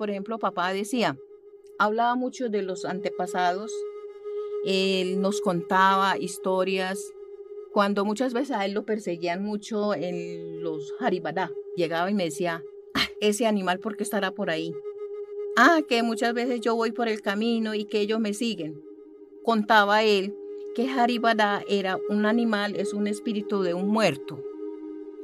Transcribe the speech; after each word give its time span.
por 0.00 0.08
ejemplo, 0.08 0.38
papá 0.38 0.72
decía, 0.72 1.18
hablaba 1.78 2.14
mucho 2.14 2.48
de 2.48 2.62
los 2.62 2.86
antepasados, 2.86 3.70
él 4.64 5.20
nos 5.20 5.42
contaba 5.42 6.16
historias, 6.16 7.12
cuando 7.74 8.06
muchas 8.06 8.32
veces 8.32 8.56
a 8.56 8.64
él 8.64 8.72
lo 8.72 8.86
perseguían 8.86 9.44
mucho 9.44 9.92
en 9.92 10.62
los 10.62 10.94
Haribadá, 11.00 11.52
llegaba 11.76 12.10
y 12.10 12.14
me 12.14 12.24
decía, 12.24 12.64
ah, 12.94 13.08
ese 13.20 13.46
animal, 13.46 13.78
¿por 13.78 13.98
qué 13.98 14.02
estará 14.02 14.30
por 14.30 14.48
ahí? 14.48 14.74
Ah, 15.58 15.82
que 15.86 16.02
muchas 16.02 16.32
veces 16.32 16.62
yo 16.62 16.74
voy 16.74 16.92
por 16.92 17.06
el 17.06 17.20
camino 17.20 17.74
y 17.74 17.84
que 17.84 18.00
ellos 18.00 18.20
me 18.20 18.32
siguen. 18.32 18.82
Contaba 19.44 20.02
él 20.02 20.34
que 20.74 20.88
Haribadá 20.88 21.62
era 21.68 21.98
un 22.08 22.24
animal, 22.24 22.74
es 22.74 22.94
un 22.94 23.06
espíritu 23.06 23.60
de 23.60 23.74
un 23.74 23.88
muerto, 23.88 24.42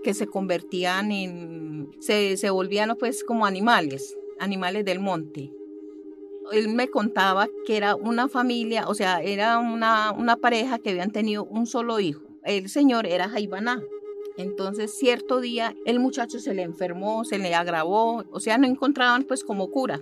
que 0.04 0.12
se 0.12 0.26
convertían 0.26 1.12
en, 1.12 1.96
se, 1.98 2.36
se 2.36 2.50
volvían 2.50 2.94
pues 2.98 3.24
como 3.24 3.46
animales, 3.46 4.18
animales 4.38 4.84
del 4.84 5.00
monte. 5.00 5.52
Él 6.52 6.68
me 6.68 6.88
contaba 6.88 7.48
que 7.66 7.76
era 7.76 7.96
una 7.96 8.28
familia, 8.28 8.88
o 8.88 8.94
sea, 8.94 9.22
era 9.22 9.58
una, 9.58 10.12
una 10.12 10.36
pareja 10.36 10.78
que 10.78 10.90
habían 10.90 11.10
tenido 11.10 11.44
un 11.44 11.66
solo 11.66 11.98
hijo. 11.98 12.22
El 12.44 12.68
señor 12.68 13.06
era 13.06 13.28
Jaibaná. 13.28 13.82
Entonces, 14.36 14.96
cierto 14.96 15.40
día, 15.40 15.74
el 15.86 15.98
muchacho 15.98 16.38
se 16.38 16.54
le 16.54 16.62
enfermó, 16.62 17.24
se 17.24 17.38
le 17.38 17.54
agravó, 17.54 18.24
o 18.30 18.40
sea, 18.40 18.58
no 18.58 18.66
encontraban 18.66 19.24
pues 19.24 19.42
como 19.42 19.70
cura. 19.70 20.00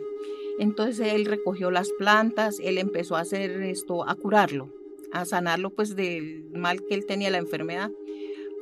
Entonces 0.58 1.12
él 1.12 1.24
recogió 1.24 1.70
las 1.70 1.90
plantas, 1.98 2.60
él 2.62 2.78
empezó 2.78 3.16
a 3.16 3.20
hacer 3.20 3.62
esto, 3.62 4.08
a 4.08 4.14
curarlo, 4.14 4.72
a 5.12 5.24
sanarlo 5.24 5.70
pues 5.70 5.96
del 5.96 6.50
mal 6.52 6.84
que 6.84 6.94
él 6.94 7.06
tenía, 7.06 7.30
la 7.30 7.38
enfermedad. 7.38 7.90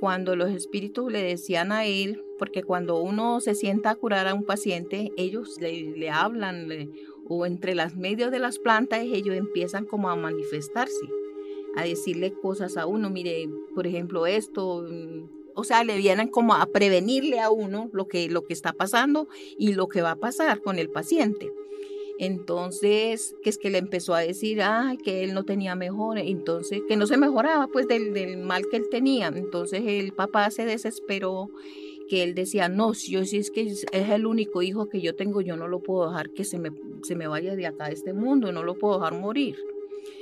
Cuando 0.03 0.35
los 0.35 0.51
espíritus 0.51 1.13
le 1.13 1.23
decían 1.23 1.71
a 1.71 1.87
él, 1.87 2.25
porque 2.37 2.65
cuando 2.65 3.01
uno 3.01 3.39
se 3.41 3.55
sienta 3.55 3.91
a 3.91 3.95
curar 3.95 4.27
a 4.27 4.35
un 4.35 4.43
paciente, 4.43 5.13
ellos 5.17 5.61
le, 5.61 6.11
hablan 6.11 6.69
o 7.29 7.47
entre 7.47 7.77
las 7.77 7.95
medios 7.95 8.33
de 8.33 8.41
las 8.41 8.59
plantas 8.59 8.99
ellos 9.05 9.37
empiezan 9.37 9.87
como 9.87 10.11
a 10.11 10.17
manifestarse, 10.17 11.07
a 11.77 11.85
decirle 11.85 12.33
cosas 12.33 12.77
a 12.77 12.87
uno, 12.87 13.11
mire, 13.11 13.49
por 13.77 13.87
ejemplo, 13.87 14.27
esto, 14.27 14.83
mm, 14.83 15.29
o 15.55 15.63
sea, 15.63 15.85
le 15.85 15.97
vienen 15.99 16.27
como 16.27 16.55
a 16.55 16.67
prevenirle 16.67 17.39
a 17.39 17.51
uno 17.51 17.89
lo 17.93 18.09
que, 18.09 18.29
lo 18.29 18.43
que 18.43 18.55
está 18.55 18.73
pasando 18.73 19.29
y 19.57 19.75
lo 19.75 19.87
que 19.87 20.03
va 20.03 20.11
a 20.11 20.17
pasar 20.17 20.63
con 20.63 20.81
el 20.81 20.91
paciente. 20.91 21.53
Entonces, 22.25 23.35
que 23.43 23.51
es 23.51 23.59
que 23.59 23.69
le 23.69 23.79
empezó 23.79 24.15
a 24.15 24.21
decir, 24.21 24.63
ay, 24.63 24.97
que 24.97 25.25
él 25.25 25.35
no 25.35 25.43
tenía 25.43 25.75
mejor, 25.75 26.19
entonces, 26.19 26.81
que 26.87 26.97
no 26.97 27.09
se 27.09 27.17
mejoraba 27.17 27.67
pues 27.67 27.89
del, 27.89 28.37
mal 28.39 28.63
que 28.71 28.77
él 28.77 28.85
tenía. 28.89 29.27
Entonces 29.27 29.83
el 29.85 30.13
papá 30.13 30.49
se 30.53 30.65
desesperó, 30.65 31.51
que 32.09 32.23
él 32.23 32.37
decía, 32.37 32.69
no, 32.69 32.95
si 32.95 33.11
yo 33.11 33.25
si 33.25 33.39
es 33.39 33.51
que 33.51 33.63
es, 33.63 33.87
el 33.93 34.25
único 34.25 34.63
hijo 34.63 34.89
que 34.89 35.01
yo 35.01 35.17
tengo, 35.17 35.41
yo 35.41 35.57
no 35.57 35.67
lo 35.67 35.81
puedo 35.81 36.09
dejar 36.11 36.31
que 36.31 36.45
se 36.45 36.61
me, 36.61 36.71
se 37.03 37.17
me 37.17 37.27
vaya 37.27 37.57
de 37.57 37.67
acá 37.67 37.87
de 37.87 37.95
este 37.95 38.13
mundo, 38.13 38.53
no 38.53 38.63
lo 38.63 38.79
puedo 38.79 39.01
dejar 39.01 39.19
morir. 39.19 39.57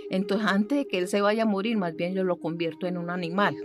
Entonces, 0.08 0.46
antes 0.48 0.78
de 0.78 0.86
que 0.86 0.96
él 0.96 1.06
se 1.06 1.20
vaya 1.20 1.42
a 1.42 1.46
morir, 1.46 1.76
más 1.76 1.94
bien 1.96 2.14
yo 2.14 2.24
lo 2.24 2.36
convierto 2.36 2.86
en 2.86 2.96
un 2.96 3.10
animal. 3.10 3.56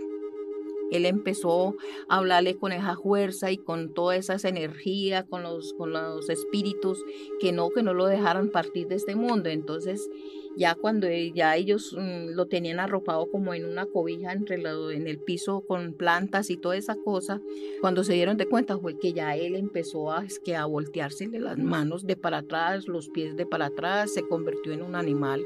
Él 0.90 1.06
empezó 1.06 1.76
a 2.08 2.18
hablarle 2.18 2.56
con 2.56 2.72
esa 2.72 2.96
fuerza 2.96 3.50
y 3.50 3.58
con 3.58 3.92
todas 3.92 4.18
esas 4.18 4.44
energías, 4.44 5.24
con 5.24 5.42
los, 5.42 5.72
con 5.74 5.92
los 5.92 6.28
espíritus, 6.28 7.02
que 7.40 7.52
no, 7.52 7.70
que 7.70 7.82
no 7.82 7.94
lo 7.94 8.06
dejaran 8.06 8.50
partir 8.50 8.88
de 8.88 8.96
este 8.96 9.16
mundo. 9.16 9.48
Entonces, 9.48 10.08
ya 10.56 10.74
cuando 10.74 11.06
ya 11.34 11.54
ellos 11.56 11.94
mm, 11.96 12.30
lo 12.30 12.46
tenían 12.46 12.80
arropado 12.80 13.30
como 13.30 13.52
en 13.54 13.66
una 13.66 13.86
cobija 13.86 14.32
entre 14.32 14.56
en 14.56 15.06
el 15.06 15.18
piso 15.18 15.62
con 15.66 15.92
plantas 15.92 16.50
y 16.50 16.56
toda 16.56 16.76
esa 16.76 16.96
cosa, 16.96 17.40
cuando 17.80 18.04
se 18.04 18.14
dieron 18.14 18.36
de 18.36 18.46
cuenta 18.46 18.78
fue 18.78 18.98
que 18.98 19.12
ya 19.12 19.36
él 19.36 19.54
empezó 19.54 20.10
a, 20.10 20.24
que 20.44 20.56
a 20.56 20.64
voltearse 20.64 21.28
las 21.28 21.58
manos 21.58 22.06
de 22.06 22.16
para 22.16 22.38
atrás, 22.38 22.88
los 22.88 23.10
pies 23.10 23.36
de 23.36 23.46
para 23.46 23.66
atrás, 23.66 24.14
se 24.14 24.26
convirtió 24.26 24.72
en 24.72 24.82
un 24.82 24.96
animal 24.96 25.44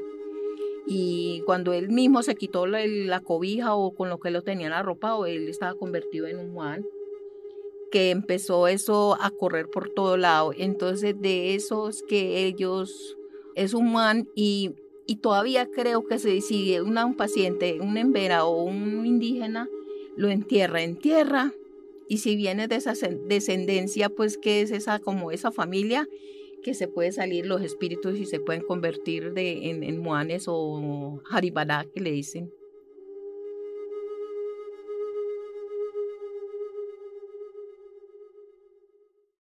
y 0.87 1.41
cuando 1.45 1.73
él 1.73 1.89
mismo 1.89 2.23
se 2.23 2.35
quitó 2.35 2.65
la, 2.65 3.19
cobija 3.21 3.75
o 3.75 3.93
con 3.93 4.09
lo 4.09 4.19
que 4.19 4.31
lo 4.31 4.41
tenían 4.41 4.73
arropado, 4.73 5.25
él 5.25 5.47
estaba 5.47 5.75
convertido 5.75 6.27
en 6.27 6.39
un 6.39 6.53
Juan 6.53 6.85
que 7.91 8.09
empezó 8.09 8.67
eso 8.67 9.17
a 9.19 9.31
correr 9.31 9.67
por 9.67 9.89
todo 9.89 10.15
lado. 10.15 10.53
Entonces 10.57 11.19
de 11.19 11.55
esos 11.55 12.03
que 12.03 12.45
ellos 12.45 13.17
es 13.55 13.73
un 13.73 13.91
man 13.91 14.27
y, 14.33 14.71
y 15.05 15.17
todavía 15.17 15.69
creo 15.69 16.05
que 16.05 16.17
se 16.17 16.39
sigue 16.41 16.81
una, 16.81 17.05
un 17.05 17.15
paciente, 17.15 17.79
un 17.81 17.97
embera 17.97 18.45
o 18.45 18.63
un 18.63 19.05
indígena, 19.05 19.67
lo 20.15 20.29
entierra 20.29 20.81
en 20.83 20.95
tierra 20.95 21.53
y 22.11 22.17
si 22.17 22.35
viene 22.35 22.67
de 22.67 22.75
esa 22.75 22.91
descendencia, 23.25 24.09
pues 24.09 24.37
que 24.37 24.59
es 24.59 24.71
esa 24.71 24.99
como 24.99 25.31
esa 25.31 25.49
familia, 25.49 26.05
que 26.61 26.73
se 26.73 26.87
puede 26.87 27.11
salir 27.11 27.45
los 27.45 27.61
espíritus 27.61 28.17
y 28.17 28.25
se 28.25 28.39
pueden 28.39 28.61
convertir 28.61 29.33
de, 29.33 29.69
en, 29.69 29.97
muanes 29.99 30.45
o 30.47 31.21
haribadá 31.29 31.85
que 31.93 32.01
le 32.01 32.11
dicen. 32.11 32.51